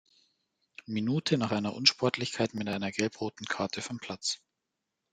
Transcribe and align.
Minute 0.87 1.37
nach 1.37 1.51
einer 1.51 1.75
Unsportlichkeit 1.75 2.55
mit 2.55 2.67
einer 2.67 2.89
Gelb-Roten 2.91 3.45
Karte 3.45 3.83
vom 3.83 3.99
Platz. 3.99 4.39